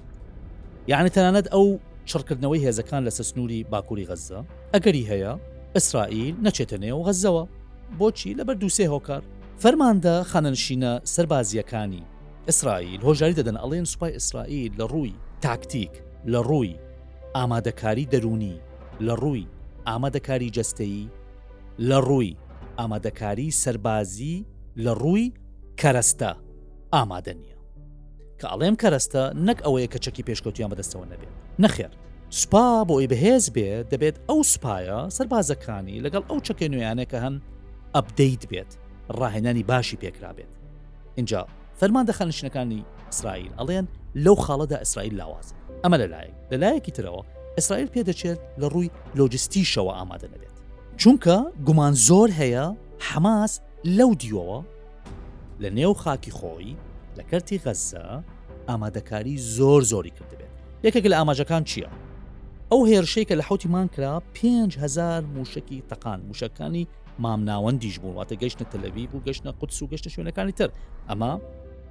[0.88, 1.66] یعنی تەنانەت ئەو
[2.10, 4.38] چڕکردنەوەی هێزەکان لەسە سنووری باکووری غەزە
[4.74, 5.32] ئەگەری هەیە
[5.76, 7.44] ئیسرائیل نەچێتە نێو غەزەوە
[7.98, 9.22] بۆچی لەبەر دووسێ هۆکار
[9.62, 12.02] فەرماندا خەنەنشینە سەربازیەکانی
[12.48, 15.12] ئیسرائیل هۆژاری دەدەن ئەڵێن سوپای ئیسرائیل لە ڕووی
[15.44, 15.92] تاکتیک
[16.32, 16.72] لە ڕووی
[17.36, 18.56] ئامادەکاری دەرونی
[19.06, 19.44] لە ڕووی
[19.88, 21.04] ئامادەکاری جستەیی
[21.88, 22.36] لە ڕووی
[22.78, 24.36] ئامادەکاری سەربازی
[24.84, 25.26] لە ڕووی
[25.80, 26.30] کەرەستە
[26.94, 27.51] ئامادە نیە
[28.42, 31.32] کە ئەڵێم کەرەستە نەک ئەوەیە کە چەکی پێشکەوتیان بەدەستەوە نەبێت
[31.64, 31.92] نەخێر
[32.40, 37.34] سوپا بۆی بەهێز بێت دەبێت ئەو سوپایە سەربازەکانی لەگەڵ ئەو چەکە نوێیانە کە هەن
[37.94, 38.70] ئەبدەیت بێت
[39.18, 40.52] ڕاهێنانی باشی پێکرا بێت
[41.18, 41.40] اینجا
[41.80, 43.86] فەرمان دەخەنشنەکانی ئیسرائیل ئەڵێن
[44.24, 45.48] لەو خاڵەدا ئیسرائیل لاواز
[45.84, 47.22] ئەمە لەلایەک لەلایەکی ترەوە
[47.56, 50.56] ئیسرائیل پێدەچێت لە ڕووی لۆجستیشەوە ئامادە نەبێت
[51.00, 52.66] چونکە گومان زۆر هەیە
[53.08, 53.52] حماس
[53.98, 54.60] لەو دیوەوە
[55.62, 56.76] لە نێو خاکی خۆی
[57.18, 58.20] لە کەرتی غەزە
[58.68, 60.52] ئامادەکاری زۆر زۆری کرد بێت
[60.86, 61.90] یەکێک لە ئاماژەکان چییە؟
[62.70, 66.84] ئەو هێرشەیەکە لە حوتیمان کرا 5هزار موشکی تەقان موشەکانی
[67.24, 70.70] مامناوەند دیش بوون واتە گەشتە تەلەوی بوو گەشتە قوت و گەشتە شوێنەکانی تر
[71.08, 71.32] ئەمە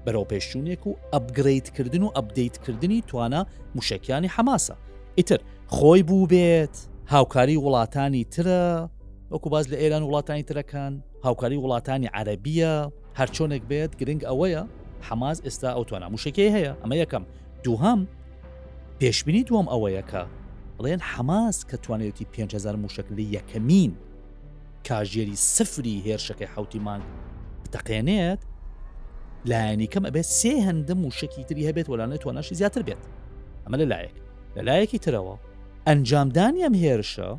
[0.05, 3.41] بەرەو پێشچوونێک و ئەبگریتکردن و ئەبدەیتکردنی توانە
[3.75, 4.75] موشکیانی حماسە
[5.17, 5.39] ئیتر
[5.75, 6.75] خۆی بوو بێت
[7.13, 8.63] هاوکاری وڵاتانی ترە
[9.31, 12.73] وەکو باز لە ئێران وڵاتانی ترەکان هاوکاری وڵاتانی عەربیە
[13.19, 14.63] هەرچۆنێک بێت گرنگ ئەوەیە
[15.09, 17.23] حەماز ئێستا ئەو توانە موشەکەی هەیە ئەمە یەکەم
[17.63, 18.01] دووهام
[18.99, 20.23] پێشبینی دووەم ئەوەیەکە
[20.77, 23.91] بڵێن حەماس کە توانێتی 500 موشکلی یەکەمین
[24.87, 27.01] کاژێری سفری هێرشەکەی حوتیمان
[27.73, 28.41] تەقێنێت
[29.49, 33.01] لایەنی کەم ئەبێت سێ هەندە موشکی تری هەبێت وەلاانە توانەشی زیاتر بێت
[33.65, 34.15] ئەمە لەلایەک
[34.55, 35.35] لەلایەکی ترەوە
[35.87, 37.29] ئەنجامدانی ئەم هێرشە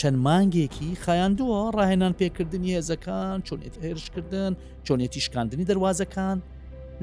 [0.00, 4.52] چەند مانگێکی خایاندووە ڕاهێنان پێکردنی هێزەکان چۆنێت هێرشکردن
[4.86, 6.38] چۆنێتی شکاندنی دەواازەکان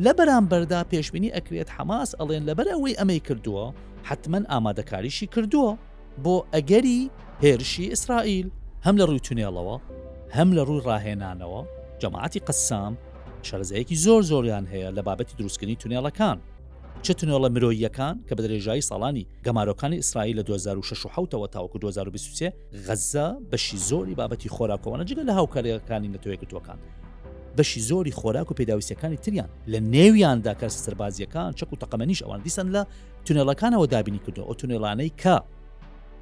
[0.06, 3.66] لە بەرامبەردا پێشبینی ئەکرێت حماس ئەڵێن لەبەر ئەوەی ئەمەی کردووە
[4.08, 5.72] حتمما ئامادەکاریشی کردووە
[6.24, 7.02] بۆ ئەگەری
[7.44, 8.48] هێرشی ئیسرائیل
[8.86, 9.78] هەم لە ڕووی تونێڵەوە
[10.36, 11.62] هەم لە ڕووی ڕاهێنانەوە
[12.02, 12.94] جەماعتی قسام
[13.48, 16.38] شەرزەیەکی زۆر زۆریان هەیە لە بابەتی دروستکردنی تونێڵەکان
[17.06, 22.54] چه تونێڵە مرۆییەکان کە بە درێژایی ساڵانی گەمارۆکانی ئیسرائیل لە 2016ەوە تاوەکو 2023
[22.86, 26.80] غەزە بەشی زۆری بابەتی خۆراکەوانە جگە لە هاوکارەکانی نەتەوەکردوەکان
[27.58, 32.68] بەشی زۆری خۆراک و پێداویستەکانی تریان لە نێویاندا کە سربازیەکان چەک و تەقەمەنیش ئەوان دیسان
[32.76, 32.82] لە
[33.26, 35.36] تونێڵەکانەوە دابینی کردو ئەو تونێڵانەی کە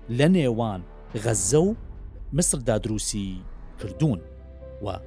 [0.09, 0.81] لە نێوان
[1.23, 1.75] غەزە و
[2.33, 3.41] مصردا دروسی
[3.81, 4.21] کردوون
[4.85, 4.99] و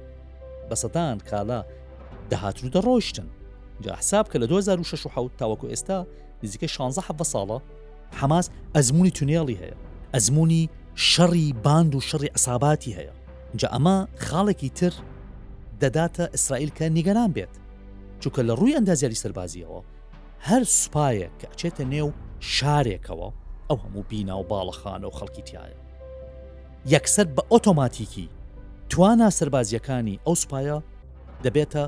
[0.71, 1.65] بەسەدان کالا
[2.29, 3.27] داهاترو دەڕۆشتن
[3.81, 6.05] جا حساب کە لە 2016 تاوەکو ئێستا
[6.45, 7.61] نزیکە 16 ساڵە
[8.15, 9.75] حماس ئەزمموی تونێڵی هەیە
[10.13, 13.13] ئەزمموی شەڕی باند و شەڕی ئەساباتی هەیە
[13.55, 14.93] جا ئەمە خاڵێکی تر
[15.83, 17.53] دەداتە ئیسرائیل کە نیگەران بێت
[18.23, 19.79] چونکە لە ڕووی ئەندازیاری سەربازیەوە
[20.47, 22.09] هەر سوپایە کە ئەچێتە نێو
[22.55, 23.29] شارێکەوە
[23.69, 25.75] ئەو هەموو بینا و باڵەخانە و خەڵکی تایە
[26.93, 28.27] یەکسەر بە ئۆتۆماتیکی
[28.91, 30.77] توانە سربازیەکانی ئەو سوپایە
[31.45, 31.83] دەبێتە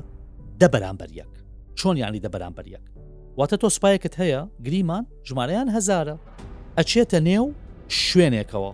[0.60, 1.32] دەبەرامبەریەک
[1.78, 2.84] چۆن یانی دەبەرامبەریەک
[3.38, 6.16] واتە تۆ سوپایەکت هەیە گریمان ژمارەیان هزارە
[6.78, 7.46] ئەچێتە نێو
[8.06, 8.72] شوێنێکەوە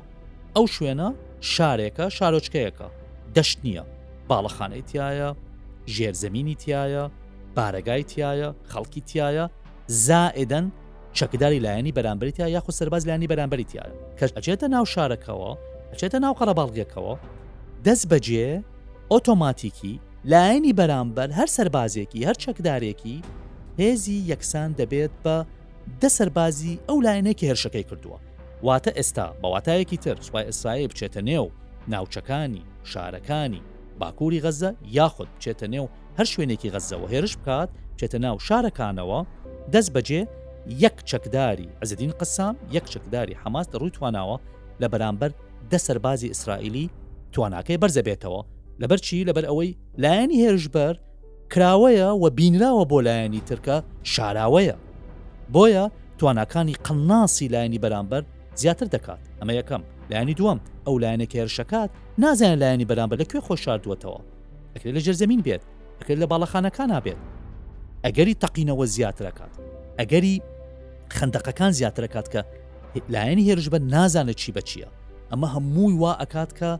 [0.57, 1.09] ئەو شوێنە
[1.55, 2.89] شارێکە شارۆچکەیەەکە
[3.35, 3.85] دەشت نییە
[4.31, 5.31] باڵەخانەی تایە
[5.97, 7.05] ژێرزەمینی تایە
[7.57, 9.45] بارەگای تایە خەڵکی تایە
[10.07, 10.67] زائدەن
[11.19, 15.51] چەکداری لایەنی بەرامبریتە یاخو سەرباز لانی بەرامبری تایە کەش ئەچێتە ناو شارەکەەوە
[15.93, 17.15] ئەچێتە ناو قەرەباڵگەکەەوە
[17.87, 18.51] دەست بەجێ
[19.13, 19.95] ئۆتۆماتیکی
[20.33, 23.17] لایەنی بەرامبەر هەر سەربازێکی هەر چەکدارێکی
[23.81, 25.37] هێزی یەکسان دەبێت بە
[26.01, 28.19] دە سەربازی ئەو لایەنێکی هێرشەکەی کردووە
[28.67, 31.47] واتە ئێستا بەواتایەکی تر سوپای ئسرائیل بچێتە نێو
[31.93, 33.63] ناوچەکانی شارەکانی
[34.01, 35.87] باکووری غەزە یاخود بچێتە نێو
[36.19, 39.21] هەر شوێنێکی غەزەوە هێرش بکات بچێتە ناو شارەکانەوە
[39.73, 40.21] دەست بەجێ
[40.85, 44.37] یەک چەکداری ئەزدین قسام یەک چەکداری حماس ڕووی تواناوە
[44.83, 45.31] لە بەرامبەر
[45.71, 46.87] دەسەربازی ئیسرائیلی
[47.33, 48.41] تواناکەی بەرزە بێتەوە
[48.83, 50.95] لەبەر چی لەبەر ئەوەی لایەنی هێرشبەر
[51.53, 53.77] کراوەیە و بینراوە بۆ لایەنی ترکە
[54.13, 54.77] شاراوەیە
[55.55, 55.85] بۆیە
[56.19, 58.23] تواناکانی قناسی لایەنی بەرامبەر
[58.61, 61.91] زیاتر دەکات ئەمە یەکەم لایانی دووەم ئەو لایەنە کێرشەکات
[62.23, 64.21] نازانە لایانی بەرامبەر لەکوێ خۆشاردووەتەوە
[64.75, 65.63] ئەکرێت لە ژەرزەمین بێت
[66.01, 67.19] ئەکرێت لە باڵەخانەکان نابێت
[68.07, 69.53] ئەگەری تەقینەوە زیاترەکات
[70.01, 70.37] ئەگەری
[71.17, 72.41] خندەقەکان زیاترەکات کە
[73.13, 74.89] لایەنی هێرش بە نازانە چی بە چییە
[75.31, 76.71] ئەمە هەمووی وا ئەکات کە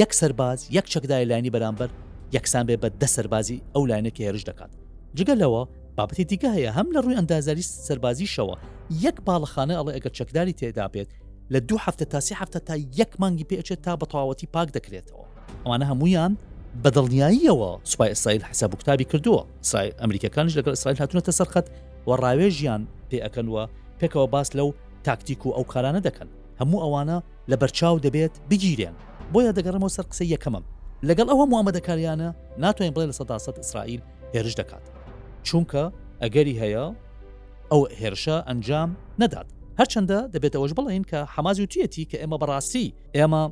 [0.00, 1.90] یەک سەرباز یەک چەکدای لایانی بەرامبەر
[2.36, 4.72] یەکسان بێ بە دە سەربازی ئەو لاەنەکە هێرش دەکات
[5.18, 5.62] جگەلەوە
[5.98, 8.56] بابەتی دیگە هەیە هەم لە ڕووی ئەندازاری سەربازیشەوە
[9.04, 11.10] یەک باڵخانە ئەڵێ ئەگەر چەکداری تێدا بێت
[11.54, 15.24] لە دوو هەفتە تاسی هەفتە تا یەک مانگی پێچێت تا بە تەواوەتی پاک دەکرێتەوە
[15.66, 16.32] ئەوانە هەمویان
[16.84, 21.66] بە دڵنیاییەوە سوپای ئیسرائیل حساب کتابی کردووە سای ئەمریکەکانش لەگەڵ ئیسرائیل هاتونەتە سەرخەت
[22.08, 22.80] و ڕاوێژیان
[23.12, 23.64] پێەکەنوە
[24.02, 24.68] پێکەوە باس لەو
[25.06, 26.26] تاکتیک و ئەو کارانە دەکەن
[26.60, 27.18] هەموو ئەوانە
[27.50, 28.94] لە بەرچاو دەبێت بگیرێن
[29.34, 30.64] بۆیە دەگەڕمەوە سەر قسە یەکەمم
[31.08, 32.28] لەگەڵ ئەوە مواممەدەکاریانە
[32.64, 34.02] ناتوانین بڵێ لە سەداسەد ئیسرائیل
[34.34, 34.84] هێرش دەکات
[35.48, 35.84] چونکە
[36.22, 36.84] ئەگەری هەیە
[37.70, 38.90] ئەو هێرشە ئەنجام
[39.22, 39.48] نەدات
[39.80, 43.42] هەرچەندە دەبێتەوەش بڵین کە حەمازی وتیەتی کە ئێمە بەڕاستی ئێمە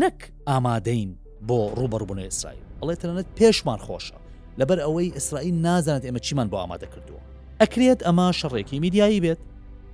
[0.00, 0.18] نەک
[0.48, 1.10] ئامادەین
[1.48, 4.18] بۆ ڕوبەربوون ئیسرائیل ئەڵێ تەنەت پێشمان خۆشە
[4.60, 7.20] لەبەر ئەوەی ئیسرائیل نازانێت ئێمە چیمان بۆ ئامادە کردووە
[7.60, 9.40] ئەکرێت ئەمە شەڕێکی میدیایی بێت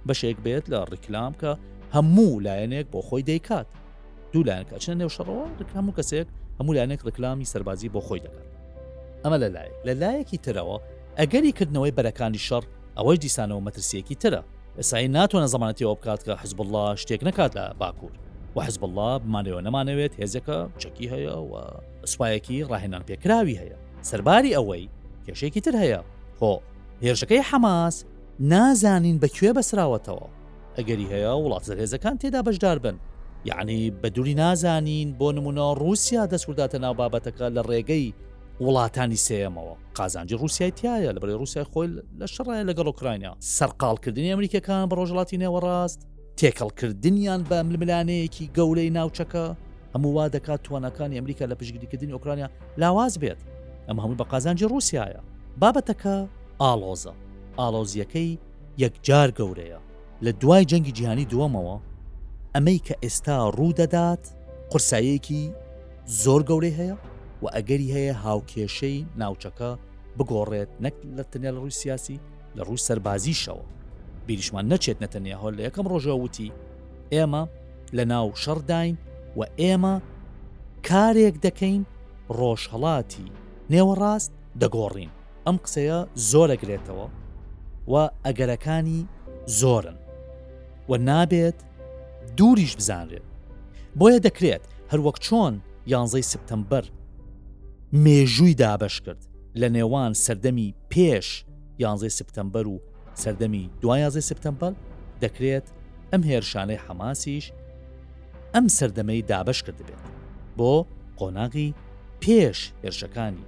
[0.09, 1.51] بەشێک بێت لە ڕیکلام کە
[1.95, 3.69] هەموو لایەنێک بۆ خۆی دەیکات
[4.33, 6.29] دوو لایەنکە چەند نێو شەڕەوە ڕکام و کەسێک
[6.59, 8.49] هەموو لایەنێک ڕکلامی سەربازی بۆ خۆی دەکات
[9.25, 10.77] ئەمە لە لایەک لە لایەکی ترەوە
[11.21, 12.65] ئەگەری کردنەوەی بەرەکانی شەڕ
[12.97, 14.43] ئەوەش دیسانەوە مەترسیەکی ترە
[14.79, 18.13] ئەسایی ناتوانە زمانەتیەوە بکات کە حزب الله شتێک نکات لە باکوور
[18.57, 21.53] و حزب الله بمانەوە نەمانەوێت هێزەکە چەکی هەیە و
[22.13, 23.77] سوپایەکی ڕاهێنان پێکراوی هەیە
[24.09, 24.89] سەرباری ئەوەی
[25.27, 26.01] کێشێکی تر هەیە
[26.39, 26.53] خۆ
[27.05, 27.97] هێرشەکەی حەماس
[28.53, 30.27] نازانین بەکوێ بەسراوەتەوە
[30.77, 32.97] ئەگەری هەیە وڵات زەرهێزەکان تێدا بەشدار بن
[33.51, 38.09] یعنی بە دووری نازانین بۆ نمونە رووسیا دەسورداتە ناو بابەتەکە لە ڕێگەی
[38.67, 41.89] وڵاتانی سێمەوە قازانجی رووسای تایە لە بەێ رووسای خۆی
[42.21, 46.01] لە شڕای لەگەڵ اوکراینیا سەرقالکردنی ئەمریکەکان بە ڕۆژڵاتی نێوەڕاست
[46.39, 49.47] تێکەڵکردنیان بە ململانەیەکی گەولەی ناوچەکە
[49.95, 52.49] هەموو وا دەکات توانەکانی ئەمریکا لە پشگیریکردنی ئۆکرانیا
[52.83, 53.41] لاواز بێت
[53.89, 55.21] ئەمە هەموو بە قازانجی رووسایە
[55.63, 56.15] بابەتەکە
[56.63, 57.13] ئالۆزە
[57.59, 58.31] ئالۆزیەکەی
[58.83, 59.79] یەکجار گەورەیە
[60.25, 61.77] لە دوای جەنگی جیهانی دووەمەوە
[62.55, 64.23] ئەمەی کە ئێستا ڕوودەدات
[64.73, 65.43] قرسایەکی
[66.23, 66.97] زۆر گەورەی هەیە
[67.43, 69.71] و ئەگەری هەیە هاوکێشەی ناوچەکە
[70.19, 72.19] بگۆڕێت نەک لە تەنیا لە ڕووی سیاسی
[72.57, 73.65] لە ڕووی سەربازیشەوە
[74.27, 76.51] بیریشمان نەچێت نەتەنیا هۆل لە یەکەم ڕۆژە وتی
[77.13, 77.43] ئێمە
[77.97, 78.95] لە ناو شەرداین
[79.39, 79.95] و ئێمە
[80.89, 81.83] کارێک دەکەین
[82.39, 83.29] ڕۆژهڵاتی
[83.73, 85.13] نێوەڕاست دەگۆڕین
[85.47, 85.99] ئەم قسەیە
[86.31, 87.09] زۆر ئەگرێتەوە
[87.93, 89.01] و ئەگەرەکانی
[89.59, 89.97] زۆرن
[90.89, 91.59] و نابێت
[92.37, 93.27] دووریش بزانرێت
[93.99, 95.55] بۆیە دەکرێت هەروەک چۆن
[95.93, 96.85] یانزەی سپتمبەر
[97.93, 99.23] مێژووی دابش کرد
[99.61, 101.45] لە نێوان سەردەمی پێش
[101.81, 102.81] 11 سپتمبەر و
[103.23, 104.75] سەردەمی دوایازی سپتمبەر
[105.23, 105.67] دەکرێت
[106.13, 107.47] ئەم هێرشانەی حەماسیش
[108.55, 110.03] ئەم سەردەمەی دابش کرد بێت
[110.59, 110.75] بۆ
[111.21, 111.75] قۆناغی
[112.23, 113.45] پێش هێرشەکانی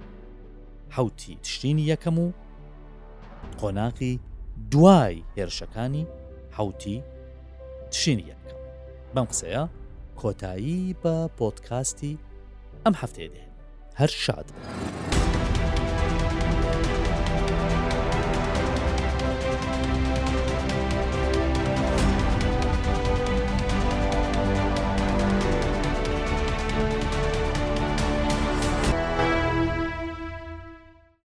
[0.95, 2.29] حوتی تشتینی یەکەم و
[3.61, 4.19] قۆناقی
[4.71, 6.03] دوای هێرشەکانی
[6.57, 7.03] حوتی
[7.91, 8.57] تشینی یەکەم
[9.13, 9.63] بەم قسەیە
[10.19, 12.13] کۆتایی بە پۆتکاستی
[12.85, 13.44] ئەم هەفتەیە دێ
[13.95, 14.45] هەر شاد.